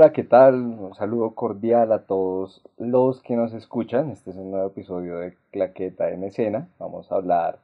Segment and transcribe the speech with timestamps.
[0.00, 0.54] Hola, ¿qué tal?
[0.54, 4.08] Un saludo cordial a todos los que nos escuchan.
[4.08, 6.68] Este es un nuevo episodio de Claqueta en Escena.
[6.78, 7.58] Vamos a hablar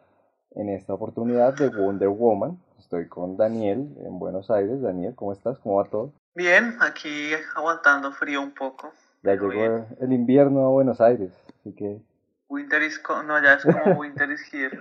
[0.54, 2.60] en esta oportunidad de Wonder Woman.
[2.78, 4.82] Estoy con Daniel en Buenos Aires.
[4.82, 5.58] Daniel, ¿cómo estás?
[5.60, 6.12] ¿Cómo va todo?
[6.34, 8.92] Bien, aquí aguantando frío un poco.
[9.22, 12.02] Ya llegó el invierno a Buenos Aires, así que...
[12.50, 13.00] Winter is...
[13.24, 14.78] No, ya es como Winter is here.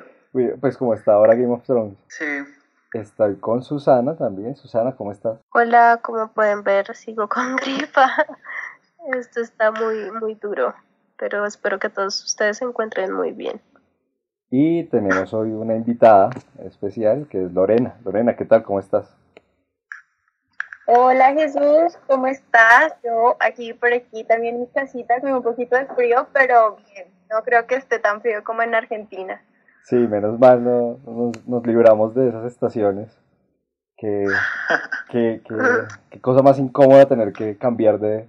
[0.59, 1.97] Pues como está ahora Game of Thrones.
[2.09, 2.25] Sí.
[2.95, 4.55] Estoy con Susana también.
[4.55, 5.37] Susana, ¿cómo estás?
[5.53, 8.09] Hola, como pueden ver, sigo con gripa.
[9.13, 10.73] Esto está muy, muy duro,
[11.17, 13.59] pero espero que todos ustedes se encuentren muy bien.
[14.49, 16.29] Y tenemos hoy una invitada
[16.63, 17.97] especial que es Lorena.
[18.05, 18.63] Lorena, ¿qué tal?
[18.63, 19.13] ¿Cómo estás?
[20.87, 22.93] Hola Jesús, ¿cómo estás?
[23.03, 27.07] Yo aquí por aquí también en mi casita con un poquito de frío, pero bien,
[27.29, 29.41] no creo que esté tan frío como en Argentina.
[29.85, 30.99] Sí, menos mal no,
[31.45, 33.15] nos, libramos de esas estaciones.
[33.97, 34.25] Qué,
[35.11, 35.41] qué,
[36.21, 38.27] cosa más incómoda tener que cambiar de,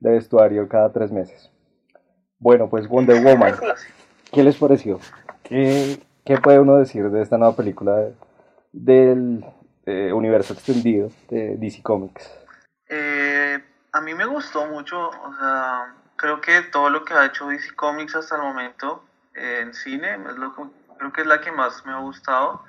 [0.00, 1.50] vestuario cada tres meses.
[2.38, 3.54] Bueno, pues Wonder Woman,
[4.32, 4.98] ¿qué les pareció?
[5.42, 5.98] ¿Qué,
[6.42, 8.08] puede uno decir de esta nueva película
[8.72, 9.44] del
[9.84, 12.30] eh, universo extendido de DC Comics?
[12.88, 17.48] Eh, a mí me gustó mucho, o sea, creo que todo lo que ha hecho
[17.48, 20.54] DC Comics hasta el momento en cine es lo
[20.98, 22.62] creo que es la que más me ha gustado,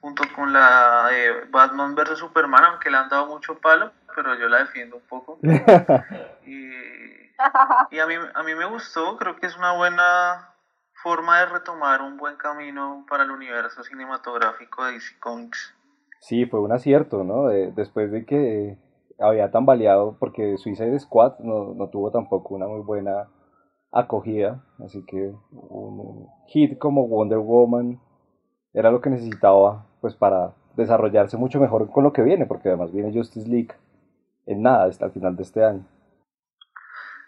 [0.00, 2.18] junto con la de Batman vs.
[2.18, 5.38] Superman, aunque le han dado mucho palo, pero yo la defiendo un poco.
[5.42, 5.48] y,
[7.98, 10.48] a, mí, a mí me gustó, creo que es una buena
[11.02, 15.74] forma de retomar un buen camino para el universo cinematográfico de DC Comics.
[16.20, 17.48] Sí, fue un acierto, ¿no?
[17.48, 18.78] después de que
[19.18, 23.26] había tambaleado, porque Suicide Squad no, no tuvo tampoco una muy buena
[23.92, 28.00] acogida, así que un hit como Wonder Woman
[28.72, 32.92] era lo que necesitaba pues para desarrollarse mucho mejor con lo que viene, porque además
[32.92, 33.74] viene Justice League
[34.46, 35.84] en nada hasta el final de este año.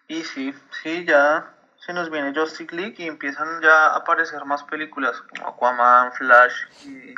[0.09, 0.53] Y sí,
[0.83, 5.49] sí, ya se nos viene Justice League y empiezan ya a aparecer más películas como
[5.49, 6.55] Aquaman, Flash
[6.87, 7.15] y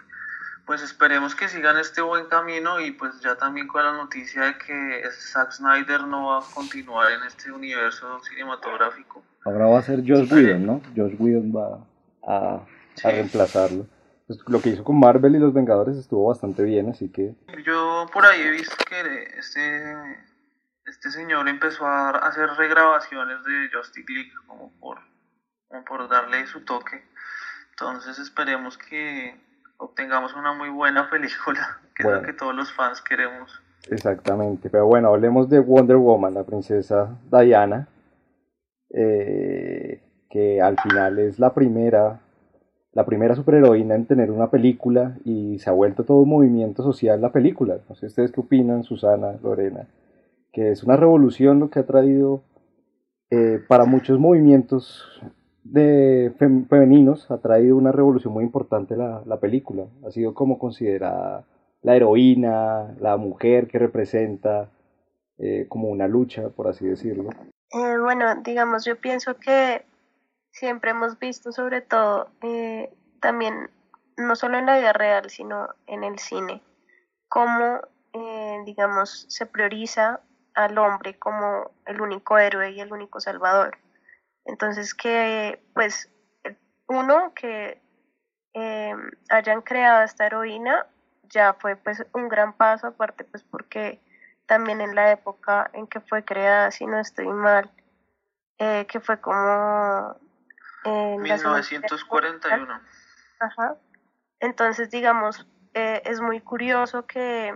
[0.66, 4.59] pues esperemos que sigan este buen camino y pues ya también con la noticia de
[4.59, 9.22] que Zack Snyder no va a continuar en este universo cinematográfico.
[9.44, 10.82] Ahora va a ser Josh Whedon, ¿no?
[10.97, 11.87] Josh Whedon va
[12.27, 12.60] a,
[13.00, 13.87] reemplazarlo.
[14.27, 17.37] Pues lo que hizo con Marvel y los Vengadores estuvo bastante bien, así que...
[17.65, 19.94] Yo por ahí he visto que este,
[20.84, 24.98] este señor empezó a hacer regrabaciones de Justice League como por,
[25.69, 27.04] como por darle su toque.
[27.71, 29.47] Entonces esperemos que
[29.78, 33.62] obtengamos una muy buena película, que es lo que todos los fans queremos.
[33.91, 37.88] Exactamente, pero bueno, hablemos de Wonder Woman, la princesa Diana,
[38.91, 42.20] eh, que al final es la primera,
[42.92, 47.20] la primera superheroína en tener una película y se ha vuelto todo un movimiento social
[47.20, 47.78] la película.
[47.88, 49.86] No sé ustedes qué opinan, Susana, Lorena,
[50.53, 52.42] que es una revolución lo que ha traído
[53.31, 55.04] eh, para muchos movimientos
[55.72, 59.84] de femeninos ha traído una revolución muy importante la, la, película.
[60.06, 61.44] Ha sido como considerada
[61.82, 64.69] la heroína, la mujer que representa
[65.38, 67.31] eh, como una lucha, por así decirlo.
[67.72, 69.84] Eh, bueno, digamos, yo pienso que
[70.50, 72.91] siempre hemos visto sobre todo eh,
[73.21, 73.71] también,
[74.16, 76.62] no solo en la vida real, sino en el cine,
[77.28, 77.81] cómo,
[78.65, 80.21] digamos, se prioriza
[80.54, 83.77] al hombre como el único héroe y el único salvador
[84.47, 86.09] entonces, que pues
[86.87, 87.83] uno, que
[88.55, 90.87] em, hayan creado esta heroína
[91.29, 94.01] ya fue pues un gran paso, aparte pues porque
[94.47, 97.71] también en la época en que fue creada, si no estoy mal,
[98.59, 100.17] eh, que fue como...
[100.84, 102.81] En 1941.
[103.41, 103.77] Ajá.
[104.39, 107.53] Entonces, digamos, eh, es muy curioso que,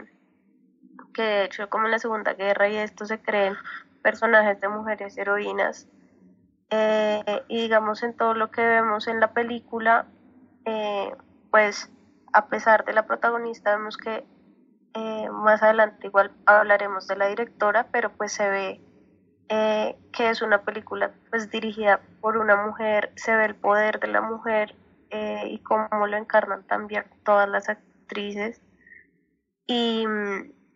[1.15, 3.57] que de hecho como en la Segunda Guerra y esto se creen
[4.03, 5.87] personajes de mujeres heroínas
[6.71, 10.07] eh, y digamos en todo lo que vemos en la película,
[10.65, 11.13] eh,
[11.51, 11.91] pues
[12.33, 14.25] a pesar de la protagonista vemos que
[14.95, 18.81] eh, más adelante igual hablaremos de la directora, pero pues se ve
[20.13, 24.21] que es una película pues dirigida por una mujer, se ve el poder de la
[24.21, 24.77] mujer
[25.11, 28.61] y cómo lo encarnan también todas las actrices.
[29.67, 30.07] Y,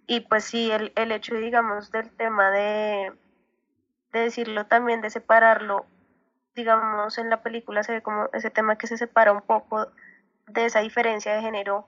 [0.08, 3.12] y pues sí, el, el hecho digamos del tema de
[4.14, 5.87] de decirlo también, de separarlo,
[6.55, 9.88] digamos, en la película se ve como ese tema que se separa un poco
[10.46, 11.87] de esa diferencia de género,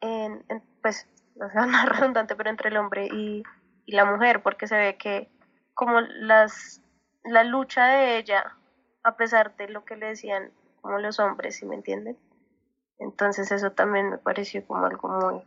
[0.00, 0.42] en,
[0.82, 3.44] pues, no sea más redundante, pero entre el hombre y,
[3.86, 5.28] la mujer, porque se ve que
[5.74, 6.80] como las,
[7.24, 8.56] la lucha de ella,
[9.02, 12.16] a pesar de lo que le decían como los hombres, si me entienden?
[13.00, 15.42] Entonces eso también me pareció como algo muy,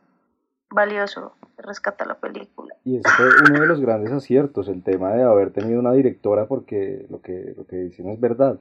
[0.74, 2.76] valioso rescata la película.
[2.84, 6.48] Y ese fue uno de los grandes aciertos, el tema de haber tenido una directora,
[6.48, 8.60] porque lo que, lo que dicen es verdad.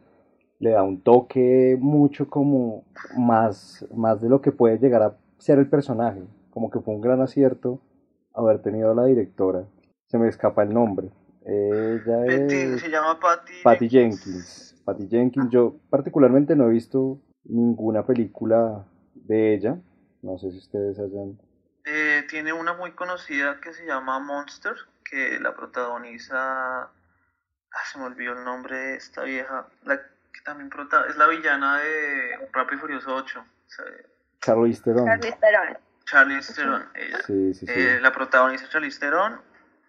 [0.59, 2.85] Le da un toque mucho como
[3.17, 6.23] más, más de lo que puede llegar a ser el personaje.
[6.51, 7.81] Como que fue un gran acierto
[8.33, 9.65] haber tenido a la directora.
[10.07, 11.11] Se me escapa el nombre.
[11.45, 12.81] Ella es...
[12.81, 14.81] Se llama Patty, Patty Jenkins.
[14.85, 15.51] Patty Jenkins.
[15.51, 19.81] Yo particularmente no he visto ninguna película de ella.
[20.23, 21.39] No sé si ustedes hayan
[21.85, 24.75] eh, tiene una muy conocida que se llama Monster,
[25.05, 26.83] que la protagoniza.
[26.83, 29.67] Ah, se me olvidó el nombre de esta vieja.
[29.85, 33.45] La que también prota es la villana de Rápido y Furioso 8.
[34.41, 35.09] Charlize Theron.
[36.05, 37.19] Charlize Theron, ella.
[37.27, 37.73] Sí, sí, sí.
[37.73, 39.41] Eh, la protagoniza Charlize Theron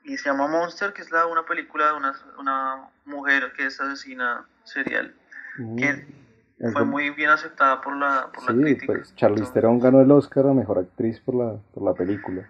[0.04, 3.80] y se llama Monster, que es la, una película de una, una mujer que es
[3.80, 5.14] asesina serial.
[5.58, 5.76] Mm.
[5.78, 6.23] Que
[6.72, 8.94] fue muy bien aceptada por la, por sí, la crítica.
[8.94, 12.48] pues Charlize Theron ganó el Oscar a Mejor Actriz por la, por la película.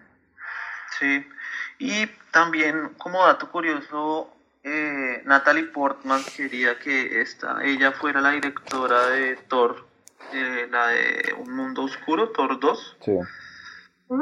[1.00, 1.26] Sí,
[1.80, 4.30] y también como dato curioso,
[4.64, 9.86] eh, Natalie Portman quería que esta, ella fuera la directora de Thor,
[10.34, 13.18] eh, la de Un Mundo Oscuro, Thor 2, Sí.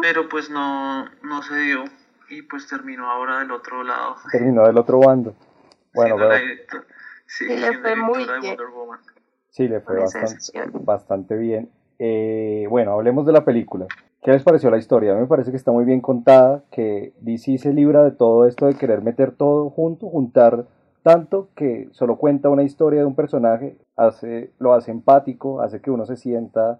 [0.01, 1.83] pero pues no, no se dio
[2.29, 4.15] y pues terminó ahora del otro lado.
[4.31, 5.35] Terminó del otro bando.
[5.93, 6.85] Bueno, pero directora-
[7.25, 8.55] sí, Sí, le fue muy directora de bien.
[8.57, 8.99] Wonder Woman.
[9.51, 11.69] Sí, le fue bastante, bastante bien.
[11.99, 13.85] Eh, bueno, hablemos de la película.
[14.23, 15.11] ¿Qué les pareció la historia?
[15.11, 18.47] A mí me parece que está muy bien contada, que DC se libra de todo
[18.47, 20.65] esto de querer meter todo junto, juntar
[21.03, 25.91] tanto que solo cuenta una historia de un personaje, hace, lo hace empático, hace que
[25.91, 26.79] uno se sienta,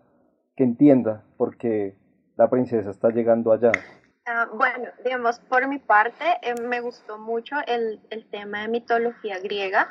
[0.56, 1.96] que entienda porque
[2.38, 3.72] la princesa está llegando allá.
[4.28, 9.40] Ah, bueno, digamos, por mi parte, eh, me gustó mucho el, el tema de mitología
[9.40, 9.90] griega.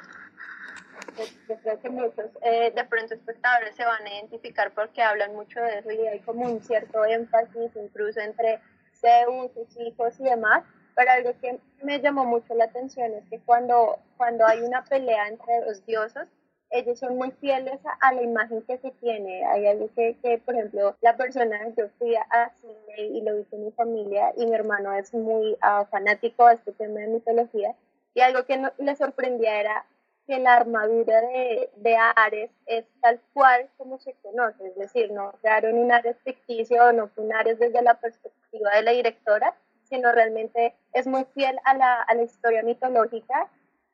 [1.48, 5.60] Yo- creo que muchos, eh, de pronto, espectadores se van a identificar porque hablan mucho
[5.60, 8.60] de eso y hay como un cierto énfasis incluso entre
[8.94, 10.64] Zeus, sus hijos y demás.
[10.94, 15.28] Pero algo que me llamó mucho la atención es que cuando, cuando hay una pelea
[15.28, 16.26] entre los dioses,
[16.72, 19.44] ellos son muy fieles a, a la imagen que se tiene.
[19.46, 23.44] Hay algo que, que, por ejemplo, la persona, yo fui a cine y lo vi
[23.44, 27.74] con mi familia y mi hermano es muy ah, fanático de este tema de mitología
[28.14, 29.84] y algo que no- le sorprendía era
[30.30, 35.32] que la armadura de, de Ares es tal cual como se conoce, es decir, no
[35.42, 39.56] crearon un Ares ficticio, no fue un Ares desde la perspectiva de la directora,
[39.88, 43.48] sino realmente es muy fiel a la, a la historia mitológica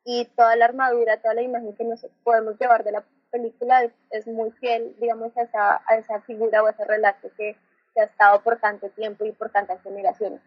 [0.04, 3.92] y toda la armadura, toda la imagen que nos podemos llevar de la película es,
[4.10, 7.56] es muy fiel, digamos, a esa, a esa figura o a ese relato que,
[7.94, 10.42] que ha estado por tanto tiempo y por tantas generaciones.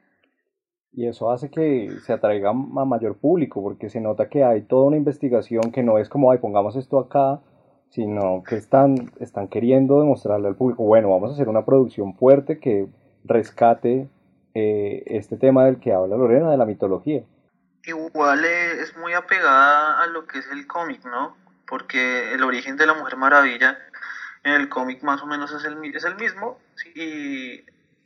[0.91, 4.85] Y eso hace que se atraiga a mayor público, porque se nota que hay toda
[4.85, 7.39] una investigación que no es como, ay, pongamos esto acá,
[7.89, 12.59] sino que están, están queriendo demostrarle al público, bueno, vamos a hacer una producción fuerte
[12.59, 12.87] que
[13.23, 14.07] rescate
[14.53, 17.23] eh, este tema del que habla Lorena, de la mitología.
[17.85, 21.35] Igual eh, es muy apegada a lo que es el cómic, ¿no?
[21.67, 23.77] Porque el origen de la Mujer Maravilla
[24.43, 26.57] en el cómic más o menos es el, es el mismo
[26.95, 27.61] y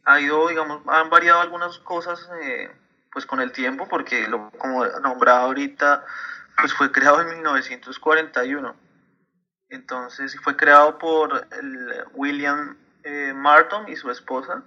[0.06, 2.70] ha ido, digamos, han variado algunas cosas eh,
[3.12, 6.06] pues con el tiempo porque lo, como nombrado ahorita
[6.60, 8.76] pues fue creado en 1941
[9.70, 14.64] entonces fue creado por el William eh, Martin y su esposa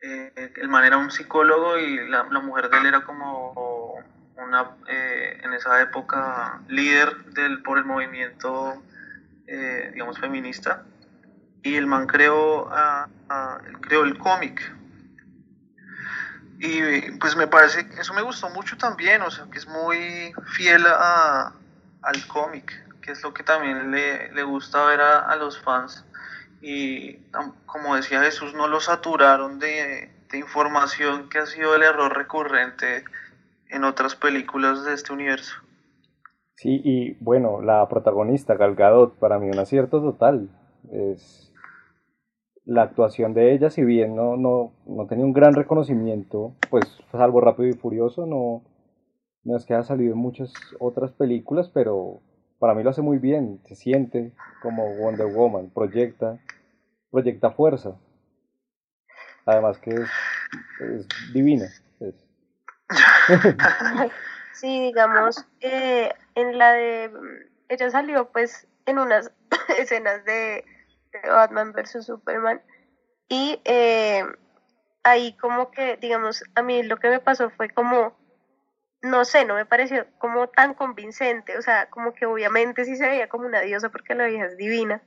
[0.00, 4.04] eh, el man era un psicólogo y la, mujer de él era como
[4.36, 8.82] una, eh, en esa época, líder del, por el movimiento,
[9.46, 10.84] digamos, feminista.
[11.62, 12.68] Y el man creó,
[13.80, 14.60] creó el cómic.
[16.58, 20.86] Y pues me parece eso me gustó mucho también, o sea, que es muy fiel
[20.86, 21.52] a,
[22.02, 22.72] al cómic,
[23.02, 26.06] que es lo que también le, le gusta ver a, a los fans
[26.60, 27.18] y
[27.66, 33.04] como decía Jesús, no lo saturaron de, de información que ha sido el error recurrente
[33.68, 35.54] en otras películas de este universo.
[36.54, 40.48] Sí, y bueno, la protagonista, Gal Gadot, para mí un acierto total.
[40.90, 41.45] Es
[42.66, 47.40] la actuación de ella, si bien no, no, no tenía un gran reconocimiento, pues salvo
[47.40, 48.62] Rápido y Furioso, no,
[49.44, 52.20] no es que haya salido en muchas otras películas, pero
[52.58, 54.32] para mí lo hace muy bien, se siente
[54.62, 56.38] como Wonder Woman, proyecta,
[57.12, 57.94] proyecta fuerza.
[59.44, 60.08] Además que es,
[60.80, 61.66] es divina.
[62.00, 62.26] es-
[64.54, 67.10] Sí, digamos, eh, en la de,
[67.68, 69.30] ella salió pues en unas
[69.78, 70.64] escenas de
[71.24, 72.60] Batman versus Superman.
[73.28, 74.24] Y eh,
[75.02, 78.16] ahí como que, digamos, a mí lo que me pasó fue como,
[79.02, 83.08] no sé, no me pareció como tan convincente, o sea, como que obviamente sí se
[83.08, 85.02] veía como una diosa porque la vieja es divina,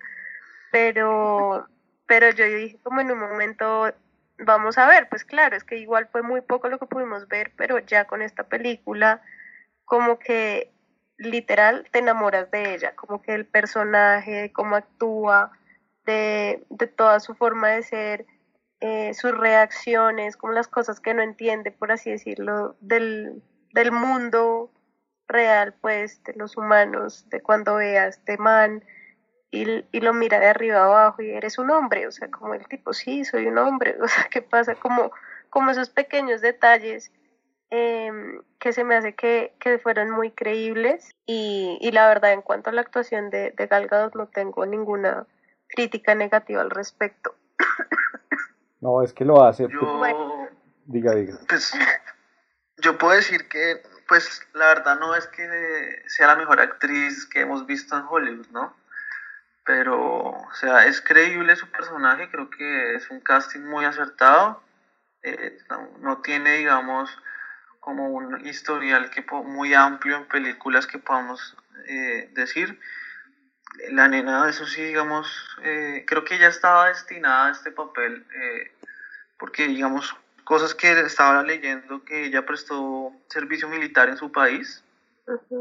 [0.72, 1.68] pero,
[2.08, 3.94] pero yo dije como en un momento,
[4.38, 7.52] vamos a ver, pues claro, es que igual fue muy poco lo que pudimos ver,
[7.58, 9.22] pero ya con esta película,
[9.86, 10.72] como que
[11.18, 15.52] literal te enamoras de ella, como que el personaje, cómo actúa,
[16.06, 18.26] de, de toda su forma de ser,
[18.82, 24.72] eh, sus reacciones, como las cosas que no entiende, por así decirlo, del, del mundo
[25.28, 28.84] real, pues, de los humanos, de cuando ve a este man
[29.52, 32.68] y, y, lo mira de arriba abajo y eres un hombre, o sea, como el
[32.68, 34.76] tipo, sí, soy un hombre, o sea, ¿qué pasa?
[34.76, 35.12] Como,
[35.50, 37.12] como esos pequeños detalles
[37.72, 38.12] eh,
[38.60, 42.70] que se me hace que, que fueron muy creíbles y, y, la verdad en cuanto
[42.70, 45.28] a la actuación de, de no tengo ninguna
[45.70, 47.36] crítica negativa al respecto.
[48.82, 49.68] No, es que lo hace.
[49.68, 50.48] Yo, bueno.
[50.86, 51.38] Diga, diga.
[51.50, 51.74] Pues,
[52.78, 57.42] yo puedo decir que, pues, la verdad no es que sea la mejor actriz que
[57.42, 58.74] hemos visto en Hollywood, ¿no?
[59.66, 64.64] Pero, o sea, es creíble su personaje, creo que es un casting muy acertado.
[65.24, 67.12] Eh, no, no, tiene, digamos,
[67.82, 72.80] como un historial que muy amplio en películas que podamos eh, decir.
[73.92, 75.28] La nena, eso sí, digamos,
[75.64, 78.72] eh, creo que ella estaba destinada a este papel, eh,
[79.38, 84.84] porque, digamos, cosas que estaba leyendo, que ella prestó servicio militar en su país.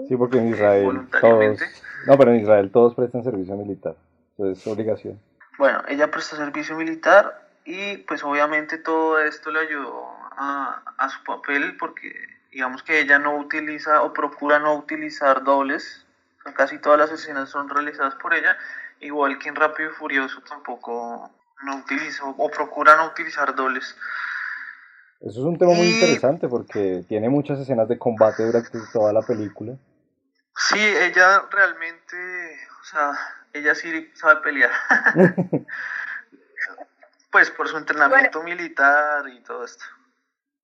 [0.08, 1.60] Sí, porque en Israel todos...
[2.06, 3.94] No, pero en Israel todos prestan servicio militar,
[4.38, 5.20] es obligación.
[5.58, 11.22] Bueno, ella prestó servicio militar y pues obviamente todo esto le ayudó a, a su
[11.24, 12.14] papel porque
[12.50, 16.06] digamos que ella no utiliza o procura no utilizar dobles
[16.54, 18.56] casi todas las escenas son realizadas por ella,
[19.00, 21.30] igual que en Rápido y Furioso tampoco
[21.62, 23.96] no utiliza o procura no utilizar dobles.
[25.20, 25.94] Eso es un tema muy y...
[25.94, 29.76] interesante porque tiene muchas escenas de combate durante toda la película.
[30.54, 32.16] Sí, ella realmente,
[32.80, 33.12] o sea,
[33.52, 34.70] ella sí sabe pelear.
[37.30, 38.56] pues por su entrenamiento bueno.
[38.56, 39.84] militar y todo esto.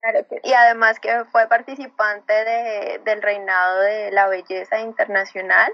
[0.05, 5.73] Claro que, y además que fue participante de, del reinado de la belleza internacional.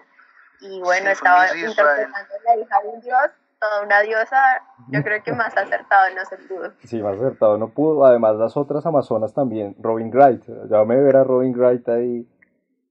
[0.60, 5.02] Y bueno, sí, estaba interpretando a la hija de un dios, toda una diosa, yo
[5.02, 6.72] creo que más acertado no se pudo.
[6.84, 11.16] Sí, más acertado no pudo, además las otras amazonas también, Robin Wright, ya me ver
[11.16, 12.28] a Robin Wright ahí.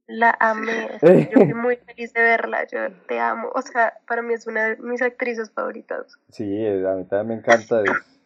[0.07, 4.33] La amé, yo fui muy feliz de verla, yo te amo, o sea, para mí
[4.33, 6.17] es una de mis actrices favoritas.
[6.31, 8.19] Sí, a mí también me encanta, es,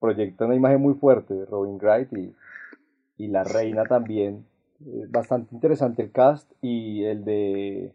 [0.00, 2.34] proyecta una imagen muy fuerte de Robin Wright y
[3.16, 4.46] y la reina también.
[4.80, 7.94] Eh, bastante interesante el cast y el de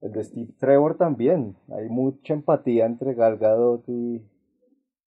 [0.00, 1.56] el de Steve Trevor también.
[1.76, 4.22] Hay mucha empatía entre Gal Gadot y,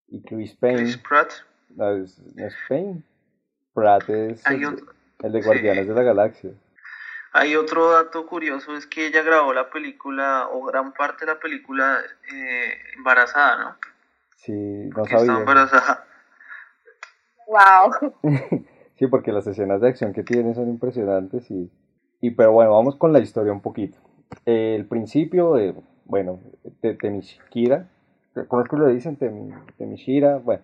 [0.08, 0.82] y Chris Payne.
[0.82, 1.32] Chris Pratt.
[1.74, 3.02] No, es, no es Payne.
[3.74, 4.86] Pratt es el, otro,
[5.22, 5.88] el, de Guardianes sí.
[5.88, 6.50] de la Galaxia.
[7.32, 11.40] Hay otro dato curioso, es que ella grabó la película, o gran parte de la
[11.40, 11.98] película,
[12.32, 13.76] eh, embarazada, ¿no?
[14.36, 15.32] Sí, no Porque sabía.
[15.32, 16.06] Está embarazada.
[17.48, 18.14] Wow.
[18.96, 21.70] Sí, porque las escenas de acción que tiene son impresionantes y,
[22.20, 23.98] y pero bueno, vamos con la historia un poquito.
[24.44, 25.74] El principio, eh,
[26.04, 26.38] bueno,
[26.80, 27.88] de Temishkira,
[28.48, 29.16] ¿cómo es que lo dicen?
[29.16, 30.62] Tem, Temishira, bueno,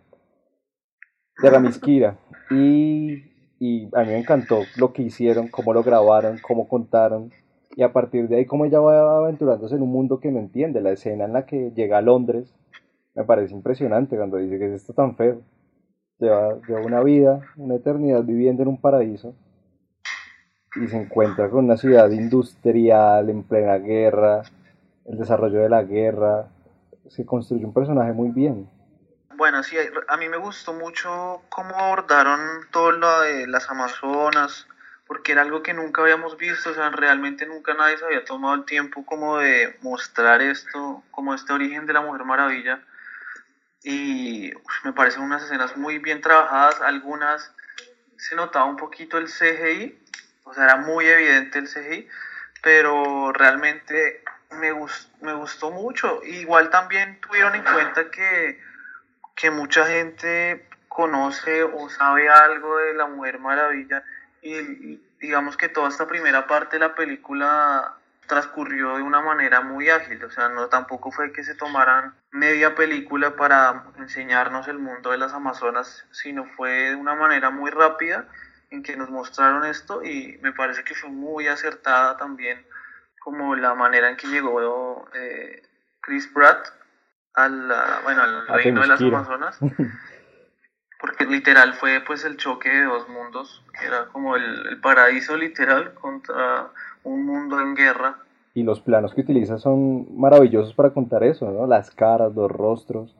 [1.42, 2.18] de Ramiskira.
[2.50, 3.24] Y,
[3.58, 7.32] y a mí me encantó lo que hicieron, cómo lo grabaron, cómo contaron.
[7.76, 10.80] Y a partir de ahí, cómo ella va aventurándose en un mundo que no entiende.
[10.80, 12.54] La escena en la que llega a Londres
[13.14, 15.40] me parece impresionante cuando dice que es esto tan feo
[16.20, 19.34] lleva, una vida, una eternidad viviendo en un paraíso
[20.76, 24.42] y se encuentra con una ciudad industrial en plena guerra,
[25.06, 26.48] el desarrollo de la guerra,
[27.08, 28.70] se construye un personaje muy bien.
[29.36, 34.68] Bueno, sí, a mí me gustó mucho cómo abordaron todo lo de las Amazonas,
[35.06, 38.54] porque era algo que nunca habíamos visto, o sea, realmente nunca nadie se había tomado
[38.54, 42.80] el tiempo como de mostrar esto, como este origen de la Mujer Maravilla
[43.82, 44.52] y
[44.84, 47.52] me parecen unas escenas muy bien trabajadas, algunas
[48.16, 49.98] se notaba un poquito el CGI,
[50.44, 52.08] o sea, era muy evidente el CGI,
[52.62, 56.22] pero realmente me, gust, me gustó mucho.
[56.24, 58.60] Igual también tuvieron en cuenta que,
[59.34, 64.02] que mucha gente conoce o sabe algo de la Mujer Maravilla
[64.42, 67.99] y digamos que toda esta primera parte de la película
[68.30, 72.76] transcurrió de una manera muy ágil, o sea, no tampoco fue que se tomaran media
[72.76, 78.28] película para enseñarnos el mundo de las Amazonas, sino fue de una manera muy rápida
[78.70, 82.64] en que nos mostraron esto y me parece que fue muy acertada también
[83.18, 85.62] como la manera en que llegó eh,
[86.00, 86.68] Chris Pratt
[87.34, 89.58] al, bueno, al reino de las Amazonas.
[91.00, 95.36] porque literal fue pues el choque de dos mundos, que era como el, el paraíso
[95.36, 96.70] literal contra
[97.04, 98.18] un mundo en guerra.
[98.54, 101.66] Y los planos que utiliza son maravillosos para contar eso, ¿no?
[101.66, 103.16] Las caras, los rostros,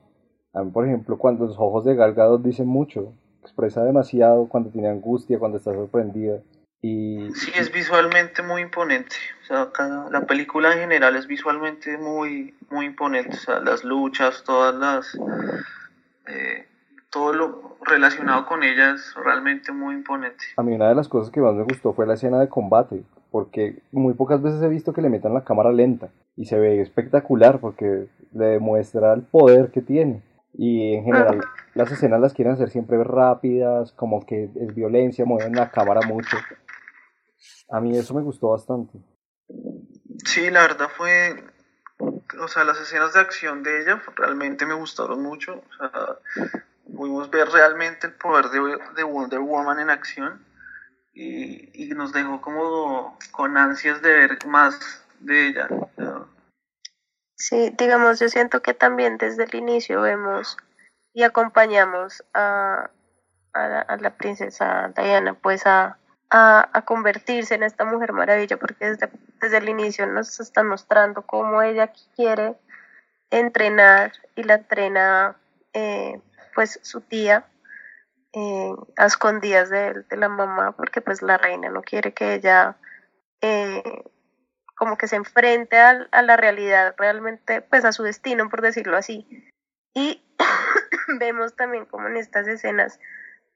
[0.53, 4.71] A mí, por ejemplo, cuando los ojos de Gal Gadot dicen mucho, expresa demasiado cuando
[4.71, 6.41] tiene angustia, cuando está sorprendida.
[6.83, 9.17] Y, sí, es visualmente muy imponente.
[9.43, 9.71] O sea,
[10.11, 13.37] la película en general es visualmente muy, muy imponente.
[13.37, 15.19] O sea, las luchas, todas las.
[16.27, 16.67] Eh,
[17.11, 20.45] todo lo relacionado con ella es realmente muy imponente.
[20.57, 23.03] A mí una de las cosas que más me gustó fue la escena de combate,
[23.31, 26.81] porque muy pocas veces he visto que le metan la cámara lenta y se ve
[26.81, 30.23] espectacular porque le demuestra el poder que tiene.
[30.55, 31.41] Y en general
[31.75, 36.37] las escenas las quieren hacer siempre rápidas, como que es violencia, mueven la cámara mucho.
[37.71, 38.99] A mí eso me gustó bastante.
[40.25, 41.45] Sí, la verdad fue,
[41.99, 45.55] o sea, las escenas de acción de ella realmente me gustaron mucho.
[45.55, 46.53] O sea,
[46.97, 50.45] pudimos ver realmente el poder de, Wonder Woman en acción
[51.13, 55.69] y, y, nos dejó como con ansias de ver más de ella.
[57.37, 60.57] Sí, digamos, yo siento que también desde el inicio vemos
[61.13, 62.91] y acompañamos a,
[63.53, 65.99] a, la, princesa Diana pues a,
[66.31, 69.09] a, convertirse en esta mujer maravilla porque desde,
[69.41, 72.57] desde el inicio nos están mostrando cómo ella quiere
[73.31, 75.37] entrenar y la entrena
[75.73, 76.21] eh,
[76.55, 77.45] pues su tía
[78.33, 82.77] eh, a escondidas de, de, la mamá porque pues la reina no quiere que ella
[83.41, 84.05] eh,
[84.77, 88.97] como que se enfrente a, a, la realidad realmente pues a su destino por decirlo
[88.97, 89.27] así.
[89.95, 90.23] Y
[91.19, 93.01] vemos también como en estas escenas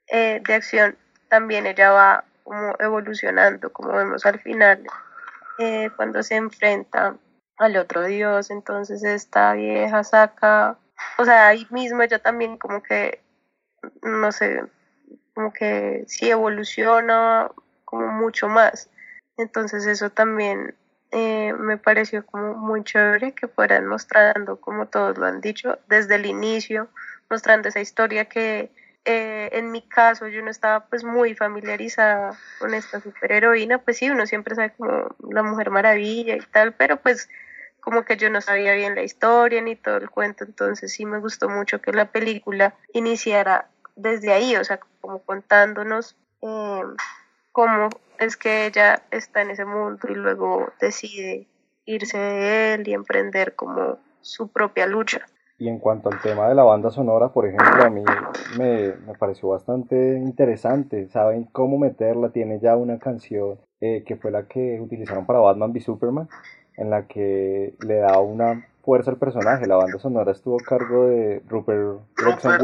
[0.08, 0.98] eh, de acción
[1.28, 2.24] también ella va
[2.80, 4.84] evolucionando como vemos al final
[5.96, 7.16] cuando se enfrenta
[7.58, 8.50] al otro dios.
[8.50, 10.78] Entonces esta vieja saca
[11.18, 13.20] o sea, ahí mismo ella también como que,
[14.02, 14.62] no sé,
[15.34, 17.50] como que sí evoluciona
[17.84, 18.90] como mucho más.
[19.36, 20.74] Entonces eso también
[21.10, 26.16] eh, me pareció como muy chévere que fueran mostrando, como todos lo han dicho, desde
[26.16, 26.88] el inicio,
[27.30, 28.70] mostrando esa historia que
[29.04, 34.10] eh, en mi caso yo no estaba pues muy familiarizada con esta superheroína, pues sí,
[34.10, 37.28] uno siempre sabe como la Mujer Maravilla y tal, pero pues
[37.84, 41.18] como que yo no sabía bien la historia ni todo el cuento, entonces sí me
[41.18, 46.82] gustó mucho que la película iniciara desde ahí, o sea, como contándonos eh,
[47.52, 51.46] cómo es que ella está en ese mundo y luego decide
[51.84, 55.26] irse de él y emprender como su propia lucha.
[55.58, 58.02] Y en cuanto al tema de la banda sonora, por ejemplo, a mí
[58.58, 61.08] me, me pareció bastante interesante.
[61.10, 62.30] Saben cómo meterla.
[62.30, 66.28] Tiene ya una canción eh, que fue la que utilizaron para Batman v Superman
[66.76, 69.66] en la que le da una fuerza al personaje.
[69.66, 72.62] La banda sonora estuvo a cargo de Rupert Gregson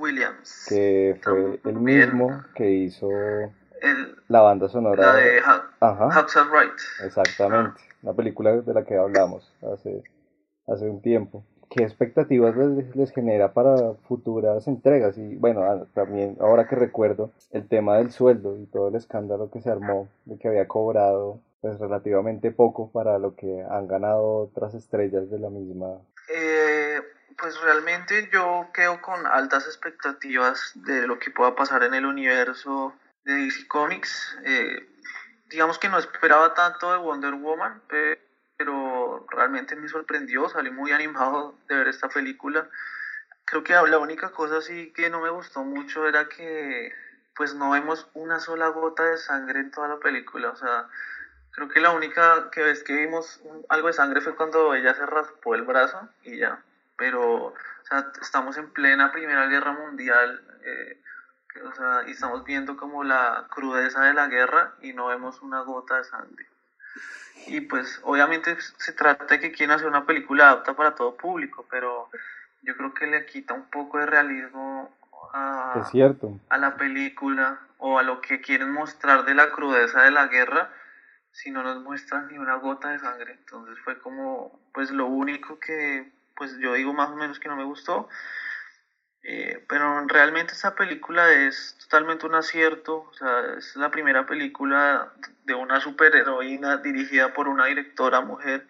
[0.00, 3.08] Williams, que fue el mismo que hizo
[4.28, 5.40] la banda sonora de
[5.80, 6.26] Ajá,
[7.04, 10.02] Exactamente, la película de la que hablamos hace,
[10.66, 11.44] hace un tiempo.
[11.68, 15.18] ¿Qué expectativas les, les, genera para futuras entregas?
[15.18, 19.50] Y bueno, ah, también ahora que recuerdo el tema del sueldo y todo el escándalo
[19.50, 24.50] que se armó de que había cobrado pues relativamente poco para lo que han ganado
[24.50, 26.00] otras estrellas de la misma.
[26.28, 27.00] Eh,
[27.38, 32.94] pues realmente yo quedo con altas expectativas de lo que pueda pasar en el universo
[33.24, 34.38] de DC Comics.
[34.44, 34.86] Eh,
[35.48, 37.82] digamos que no esperaba tanto de Wonder Woman,
[38.56, 42.68] pero realmente me sorprendió, salí muy animado de ver esta película.
[43.44, 46.92] Creo que la única cosa sí que no me gustó mucho era que
[47.36, 50.88] pues no vemos una sola gota de sangre en toda la película, o sea,
[51.56, 53.40] Creo que la única que vez que vimos
[53.70, 56.60] algo de sangre fue cuando ella se raspó el brazo y ya.
[56.96, 57.54] Pero, o
[57.88, 61.00] sea, estamos en plena Primera Guerra Mundial eh,
[61.64, 65.60] o sea, y estamos viendo como la crudeza de la guerra y no vemos una
[65.60, 66.46] gota de sangre.
[67.46, 71.64] Y pues, obviamente se trata de que quieren hacer una película apta para todo público,
[71.70, 72.08] pero
[72.62, 74.90] yo creo que le quita un poco de realismo
[75.32, 76.38] a, es cierto.
[76.48, 80.70] a la película o a lo que quieren mostrar de la crudeza de la guerra
[81.36, 83.32] si no nos muestran ni una gota de sangre.
[83.32, 87.56] Entonces fue como, pues lo único que, pues yo digo más o menos que no
[87.56, 88.08] me gustó.
[89.22, 95.12] Eh, pero realmente esta película es totalmente un acierto, o sea, es la primera película
[95.44, 98.66] de una superheroína dirigida por una directora mujer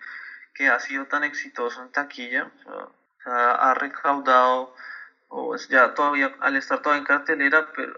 [0.54, 4.74] que ha sido tan exitoso en taquilla, o sea, ha recaudado,
[5.28, 7.92] o es ya todavía, al estar todavía en cartelera, pero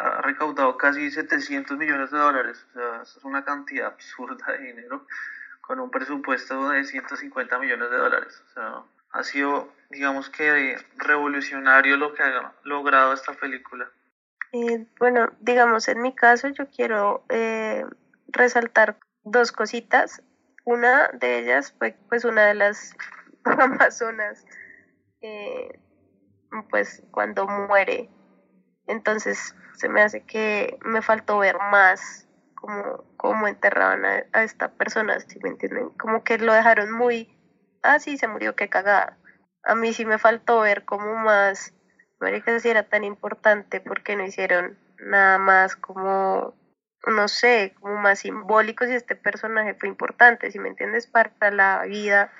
[0.00, 5.06] ha recaudado casi 700 millones de dólares, o sea, es una cantidad absurda de dinero
[5.60, 8.42] con un presupuesto de 150 millones de dólares.
[8.50, 13.90] O sea, ha sido, digamos que, revolucionario lo que ha logrado esta película.
[14.52, 17.86] Eh, bueno, digamos, en mi caso yo quiero eh,
[18.28, 20.22] resaltar dos cositas.
[20.64, 22.94] Una de ellas fue pues una de las
[23.44, 24.44] amazonas
[25.20, 25.80] eh,
[26.70, 28.10] pues cuando muere.
[28.86, 35.18] Entonces se me hace que me faltó ver más como, como enterraban a, esta persona,
[35.20, 35.90] si me entienden?
[35.90, 37.36] Como que lo dejaron muy,
[37.82, 39.18] ah, sí, se murió, qué cagada.
[39.64, 41.74] A mí sí me faltó ver como más,
[42.44, 46.54] que si era tan importante porque no hicieron nada más como,
[47.06, 51.82] no sé, como más simbólico si este personaje fue importante, si me entiendes, para la
[51.82, 52.32] vida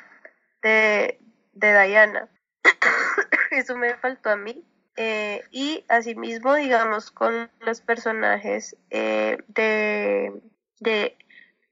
[0.62, 1.18] de,
[1.52, 2.28] de Diana.
[3.50, 4.64] Eso me faltó a mí.
[4.96, 10.40] Eh, y asimismo, digamos, con los personajes eh, de,
[10.80, 11.16] de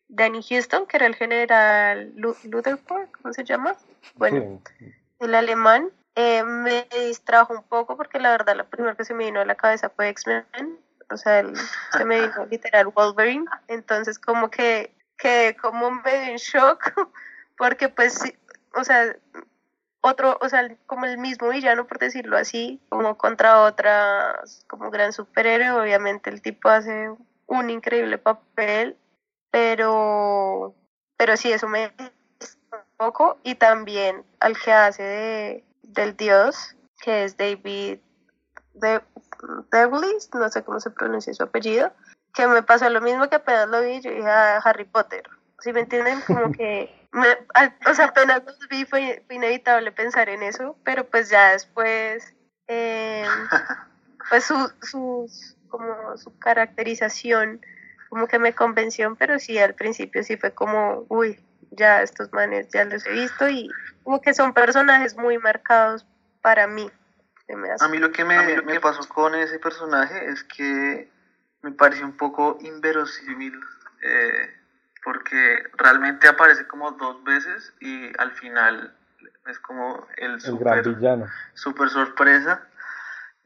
[0.08, 3.76] Danny Houston, que era el general Rutherford, ¿cómo se llama?
[4.16, 4.62] Bueno,
[5.18, 9.24] el alemán, eh, me distrajo un poco porque la verdad la primera que se me
[9.24, 10.78] vino a la cabeza fue X-Men,
[11.10, 11.44] o sea,
[11.92, 16.92] se me vino literal Wolverine, entonces como que quedé como medio en shock
[17.58, 18.22] porque pues,
[18.74, 19.14] o sea,
[20.02, 25.12] otro, o sea, como el mismo villano, por decirlo así, como contra otra, como gran
[25.12, 27.10] superhéroe, obviamente el tipo hace
[27.46, 28.96] un increíble papel,
[29.50, 30.74] pero,
[31.16, 37.24] pero sí, eso me un poco, y también al que hace de, del dios, que
[37.24, 37.98] es David
[38.74, 39.02] de,
[39.72, 41.92] Devlis, no sé cómo se pronuncia su apellido,
[42.32, 45.28] que me pasó lo mismo que apenas lo vi, yo dije a ah, Harry Potter,
[45.60, 46.20] si me entienden?
[46.26, 51.52] Como que o sea, apenas los vi fue, inevitable pensar en eso, pero pues ya
[51.52, 52.34] después,
[52.68, 53.24] eh,
[54.30, 55.30] pues su, su,
[55.68, 57.60] como su caracterización
[58.10, 61.38] como que me convenció, pero sí al principio sí fue como, uy,
[61.70, 63.70] ya estos manes ya los he visto y
[64.02, 66.04] como que son personajes muy marcados
[66.42, 66.90] para mí.
[67.80, 71.10] A mí lo que me, me pasó con ese personaje es que
[71.62, 73.58] me pareció un poco inverosímil.
[74.02, 74.59] Eh,
[75.02, 78.94] porque realmente aparece como dos veces y al final
[79.48, 81.26] es como el, super, villano.
[81.54, 82.66] super sorpresa.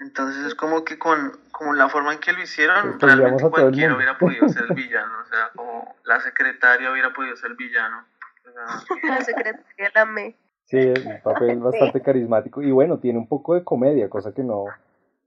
[0.00, 4.18] Entonces es como que con como la forma en que lo hicieron, realmente cualquiera hubiera
[4.18, 8.04] podido ser el villano, o sea, como la secretaria hubiera podido ser el villano.
[9.04, 10.34] la secretaria la me.
[10.64, 14.64] Sí, el papel bastante carismático y bueno, tiene un poco de comedia, cosa que no,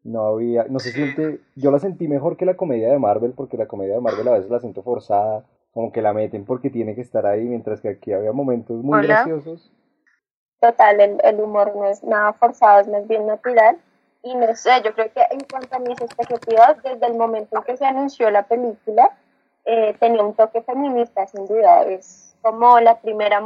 [0.03, 3.55] no había, no se siente, yo la sentí mejor que la comedia de Marvel, porque
[3.55, 6.95] la comedia de Marvel a veces la siento forzada, como que la meten porque tiene
[6.95, 9.71] que estar ahí, mientras que aquí había momentos muy graciosos.
[10.59, 13.77] Total, el, el, humor no es nada forzado, es más bien natural.
[14.23, 17.63] Y no sé, yo creo que en cuanto a mis expectativas, desde el momento en
[17.63, 19.15] que se anunció la película,
[19.65, 21.83] eh, tenía un toque feminista, sin duda.
[21.83, 23.41] Es como la primera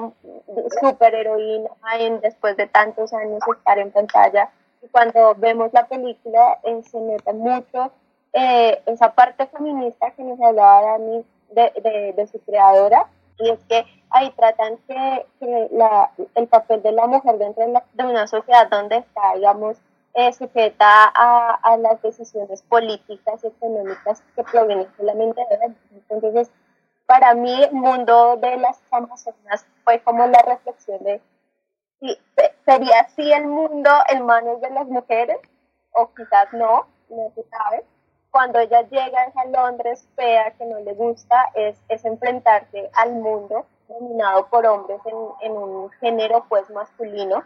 [0.80, 4.50] superheroína en, después de tantos años estar en pantalla.
[4.82, 7.92] Y cuando vemos la película, eh, se nota mucho
[8.34, 13.86] eh, esa parte feminista que nos hablaba Dani de, de, su creadora, y es que
[14.10, 15.26] ahí tratan que,
[15.72, 19.78] la, el papel de la mujer dentro de, una sociedad donde está, digamos,
[20.14, 25.76] eh, sujeta a, a, las decisiones políticas y económicas que provienen solamente de él.
[26.10, 26.52] Entonces,
[27.06, 31.22] para mí, el mundo de las amazonas fue como la reflexión de
[32.00, 32.18] si
[32.66, 35.38] sería así el mundo en manos de las mujeres,
[35.92, 37.84] o quizás no, no se sabe,
[38.32, 43.66] cuando ella llega a Londres fea, que no le gusta, es, es enfrentarse al mundo
[43.88, 47.44] dominado por hombres en, en, un género pues masculino.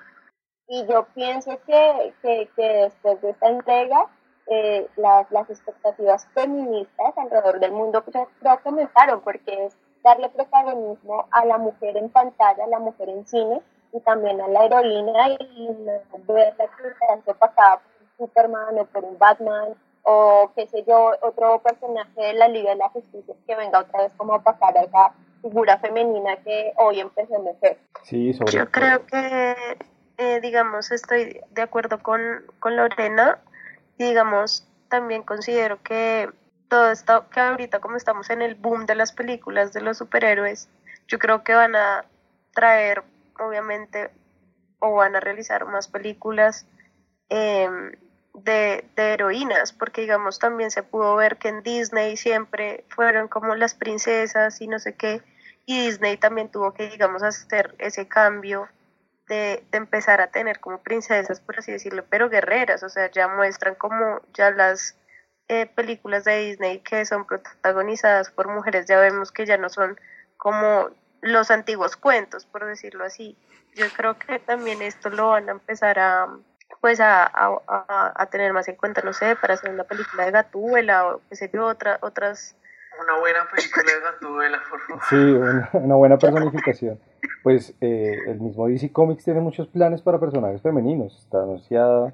[0.68, 4.08] Y yo pienso que, que, que después de esta entrega,
[4.48, 10.30] eh, las, las expectativas feministas alrededor del mundo creo, creo que aumentaron, porque es darle
[10.30, 14.66] protagonismo a la mujer en pantalla, a la mujer en cine, y también a la
[14.66, 15.70] heroína, y
[16.28, 21.14] verla que está opacada por un Superman o por un Batman o qué sé yo,
[21.22, 24.78] otro personaje de la Liga de la Justicia que venga otra vez como a pasar
[24.78, 27.80] a esa figura femenina que hoy empezó a meter.
[28.04, 29.56] Sí, sobre Yo creo que,
[30.18, 32.22] eh, digamos, estoy de acuerdo con,
[32.60, 33.40] con Lorena
[33.98, 36.30] y, digamos, también considero que
[36.70, 40.70] todo esto, que ahorita como estamos en el boom de las películas de los superhéroes,
[41.08, 42.06] yo creo que van a
[42.54, 43.04] traer,
[43.40, 44.12] obviamente,
[44.80, 46.68] o van a realizar más películas
[47.30, 47.68] eh,
[48.44, 53.76] de, heroínas, porque digamos también se pudo ver que en Disney siempre fueron como las
[53.76, 55.22] princesas y no sé qué,
[55.66, 58.70] y Disney también tuvo que, digamos, hacer ese cambio
[59.28, 63.76] de, empezar a tener como princesas, por así decirlo, pero guerreras, o sea, ya muestran
[63.76, 64.96] como ya las
[65.48, 70.00] eh, películas de Disney que son protagonizadas por mujeres, ya vemos que ya no son
[70.38, 70.90] como
[71.22, 73.36] los antiguos cuentos, por decirlo así.
[73.74, 76.30] Yo creo que también esto lo van a empezar a,
[76.82, 81.08] pues a, a, tener más en cuenta, no sé, para hacer una película de Gatúbela
[81.08, 82.56] o qué sé yo, otra, otras...
[83.02, 85.04] Una buena película de Gatúbela, por favor.
[85.10, 87.00] Sí, una, buena personificación.
[87.44, 91.18] Pues eh, el mismo DC Comics tiene muchos planes para personajes femeninos.
[91.18, 92.14] Está anunciada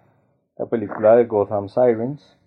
[0.57, 2.39] la película de Gotham Sirens,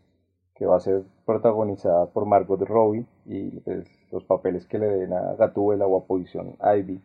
[0.57, 5.13] que va a ser protagonizada por Margot Robbie y pues, los papeles que le den
[5.13, 7.01] a Gatúbela o a Posición Ivy.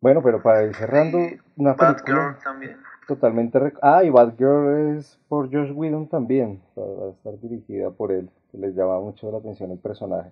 [0.00, 1.18] Bueno, pero para ir cerrando,
[1.56, 2.87] una película también.
[3.08, 3.58] Totalmente...
[3.80, 8.28] Ah, y Bad Girl es por Josh Whedon también, va a estar dirigida por él,
[8.52, 10.30] que les llama mucho la atención el personaje.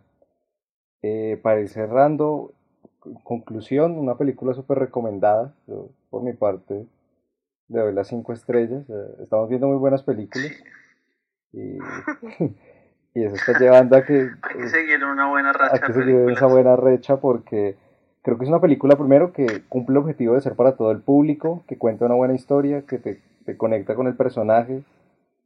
[1.03, 2.53] Eh, para ir cerrando,
[3.25, 6.87] conclusión, una película súper recomendada, yo, por mi parte
[7.69, 10.53] le doy las cinco estrellas, eh, estamos viendo muy buenas películas
[11.53, 11.79] y,
[13.15, 14.29] y eso está llevando a que...
[14.43, 15.75] Hay que seguir una buena racha.
[15.75, 17.77] Hay que seguir esa buena racha porque
[18.27, 21.01] creo que es una película primero que cumple el objetivo de ser para todo el
[21.01, 24.83] público, que cuenta una buena historia, que te, te conecta con el personaje,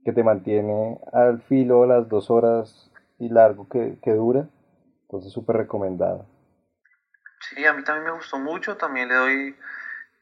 [0.02, 4.46] que te mantiene al filo las dos horas y largo que, que dura.
[5.02, 6.24] Entonces súper recomendada.
[7.50, 9.56] Sí, a mí también me gustó mucho, también le doy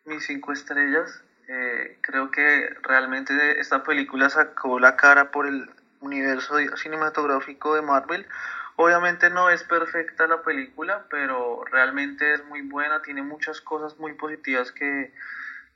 [0.07, 1.23] mis cinco estrellas.
[1.49, 8.27] Eh, creo que realmente esta película sacó la cara por el universo cinematográfico de Marvel.
[8.81, 14.13] Obviamente no es perfecta la película, pero realmente es muy buena, tiene muchas cosas muy
[14.13, 15.13] positivas que,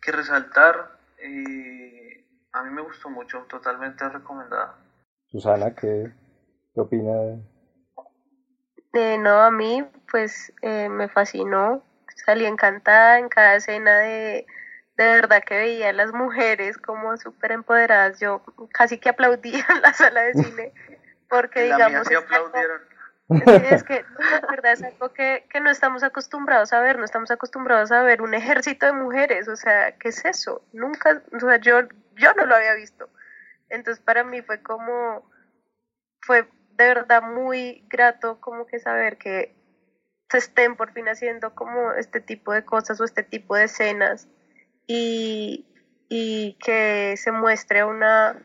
[0.01, 0.99] que resaltar.
[1.21, 4.77] Y a mí me gustó mucho, totalmente recomendada.
[5.27, 6.13] Susana, ¿qué,
[6.73, 7.43] qué opina de,
[8.93, 11.83] eh, no, a mí pues eh, me fascinó,
[12.25, 14.47] salí encantada en cada escena de,
[14.97, 19.83] de verdad que veía a las mujeres como súper empoderadas, yo casi que aplaudía en
[19.83, 20.73] la sala de cine,
[21.29, 22.07] porque digamos...
[22.07, 22.92] Sí aplaudieron.
[23.71, 27.31] Es que de verdad es algo que, que no estamos acostumbrados a ver, no estamos
[27.31, 30.65] acostumbrados a ver un ejército de mujeres, o sea, ¿qué es eso?
[30.73, 31.81] Nunca, o sea, yo,
[32.17, 33.09] yo no lo había visto.
[33.69, 35.31] Entonces para mí fue como,
[36.21, 39.55] fue de verdad muy grato como que saber que
[40.31, 44.29] se estén por fin haciendo como este tipo de cosas o este tipo de escenas
[44.87, 45.67] y,
[46.09, 48.43] y que se muestre a una,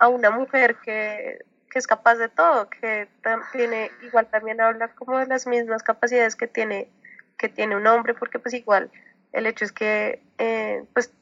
[0.00, 3.08] a una mujer que, que es capaz de todo, que
[3.52, 6.90] tiene, igual también habla como de las mismas capacidades que tiene,
[7.36, 8.90] que tiene un hombre, porque pues igual
[9.32, 11.12] el hecho es que eh, pues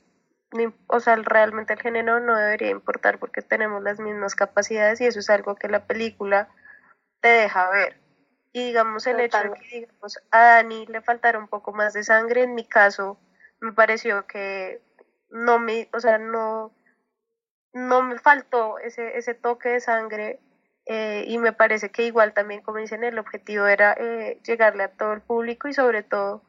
[0.86, 5.18] o sea, realmente el género no debería importar porque tenemos las mismas capacidades y eso
[5.18, 6.48] es algo que la película
[7.20, 8.00] te deja ver.
[8.52, 12.04] Y digamos el hecho de que digamos, a Dani le faltara un poco más de
[12.04, 13.18] sangre, en mi caso
[13.60, 14.80] me pareció que
[15.30, 16.72] no me, o sea, no,
[17.72, 20.40] no me faltó ese, ese toque de sangre
[20.86, 24.92] eh, y me parece que igual también, como dicen, el objetivo era eh, llegarle a
[24.92, 26.42] todo el público y sobre todo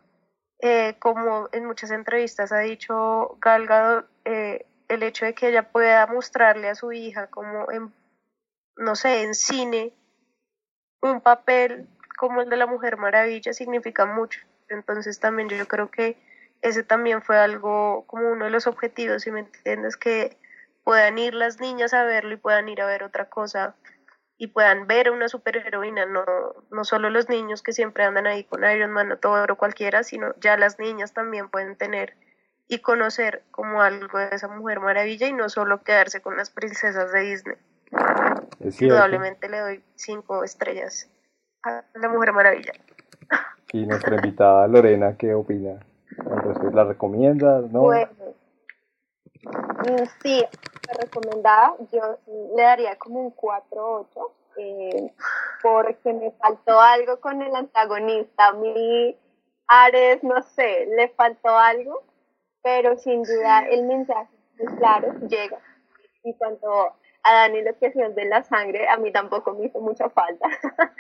[0.60, 6.08] eh, como en muchas entrevistas ha dicho Galgado, eh, el hecho de que ella pueda
[6.08, 7.94] mostrarle a su hija como en,
[8.76, 9.94] no sé, en cine,
[11.02, 14.40] un papel como el de la Mujer Maravilla significa mucho.
[14.70, 16.18] Entonces también yo creo que
[16.62, 20.38] ese también fue algo como uno de los objetivos, si me entiendes, que
[20.88, 23.76] puedan ir las niñas a verlo y puedan ir a ver otra cosa
[24.38, 26.24] y puedan ver a una superheroína, no,
[26.72, 30.04] no solo los niños que siempre andan ahí con Iron Man o todo o cualquiera,
[30.04, 32.14] sino ya las niñas también pueden tener
[32.70, 37.12] y conocer como algo de esa Mujer Maravilla y no solo quedarse con las princesas
[37.12, 37.58] de Disney.
[38.62, 41.12] Indudablemente le doy cinco estrellas
[41.64, 42.72] a la Mujer Maravilla.
[43.74, 45.82] Y nuestra invitada Lorena, ¿qué opina?
[46.72, 47.60] ¿La recomienda?
[47.60, 47.82] ¿No?
[47.82, 48.10] Bueno,
[50.22, 50.44] sí,
[51.00, 52.18] recomendada, yo
[52.56, 55.14] le daría como un 4-8, eh,
[55.62, 58.48] porque me faltó algo con el antagonista.
[58.48, 59.18] A mí,
[59.68, 62.04] Ares, no sé, le faltó algo,
[62.64, 65.60] pero sin duda el mensaje es claro, llega.
[66.24, 70.10] Y cuanto a Dani la cuestión de la sangre, a mí tampoco me hizo mucha
[70.10, 70.48] falta,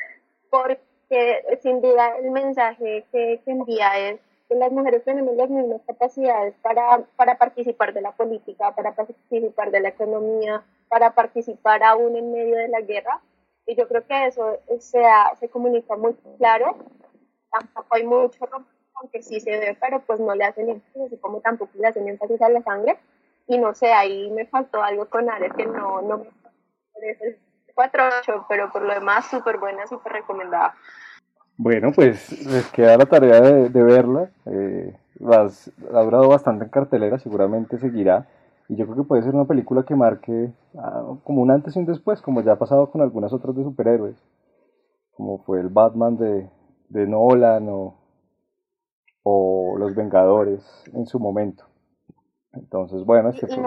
[0.49, 6.99] porque sin duda el mensaje que envía es las mujeres tenemos las mismas capacidades para,
[7.15, 12.55] para participar de la política, para participar de la economía, para participar aún en medio
[12.55, 13.21] de la guerra.
[13.65, 15.03] Y yo creo que eso se,
[15.39, 16.77] se comunica muy claro.
[17.51, 18.47] Tampoco hay mucho
[18.99, 22.07] aunque sí se ve, pero pues no le hacen énfasis, así como tampoco le hacen
[22.07, 22.97] énfasis a la sangre.
[23.47, 26.31] Y no sé, ahí me faltó algo con Ares que no, no me
[26.93, 27.39] parece
[27.75, 30.75] 4-8, pero por lo demás súper buena, súper recomendada.
[31.57, 34.29] Bueno, pues les queda la tarea de, verla.
[34.45, 38.27] Eh, ha durado bastante en cartelera, seguramente seguirá.
[38.69, 41.79] Y yo creo que puede ser una película que marque ah, como un antes y
[41.79, 44.17] un después, como ya ha pasado con algunas otras de superhéroes,
[45.11, 46.49] como fue el Batman de,
[46.89, 47.95] de Nolan o,
[49.23, 51.65] o Los Vengadores en su momento.
[52.53, 53.57] Entonces, bueno, este fue...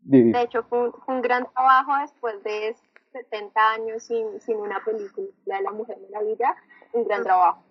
[0.00, 2.68] de, hecho, fue un, gran trabajo después de
[3.12, 6.56] 70 años sin, sin una película de la Mujer Maravilla,
[6.92, 7.62] un gran trabajo.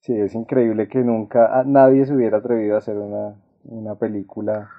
[0.00, 4.70] Sí, es increíble que nunca nadie se hubiera atrevido a hacer una, una película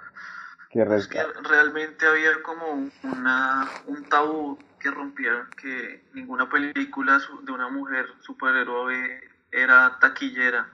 [0.70, 7.52] que, Es que realmente había como una, un tabú que rompieron que ninguna película de
[7.52, 10.70] una mujer superhéroe era taquillera.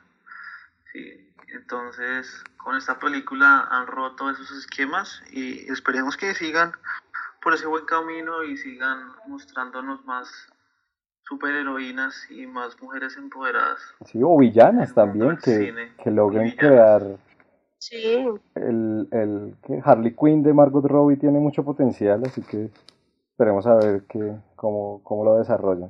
[0.91, 6.71] Sí, entonces con esta película han roto esos esquemas y esperemos que sigan
[7.43, 10.29] por ese buen camino y sigan mostrándonos más
[11.23, 13.79] superheroínas y más mujeres empoderadas.
[14.05, 17.01] sí, o villanas también, que, que logren crear
[17.77, 18.25] Sí,
[18.55, 22.69] el, el que Harley Quinn de Margot Robbie tiene mucho potencial, así que
[23.31, 25.89] esperemos a ver que, cómo, cómo lo desarrollan.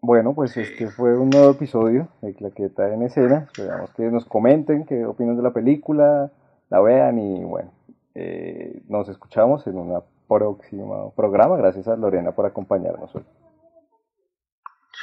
[0.00, 0.60] Bueno, pues Sí.
[0.60, 3.48] este fue un nuevo episodio de Claqueta en Escena.
[3.50, 6.30] Esperamos que nos comenten qué opinan de la película,
[6.70, 7.70] la vean y bueno,
[8.20, 11.56] eh, nos escuchamos en un próximo programa.
[11.56, 13.24] Gracias a Lorena por acompañarnos hoy.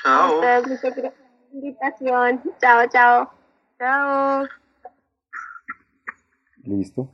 [0.03, 0.35] Chao.
[0.35, 1.13] muchas gracias por la
[1.53, 2.43] invitación.
[2.59, 3.31] Chao, chao.
[3.79, 4.45] chao.
[6.63, 7.09] Listo.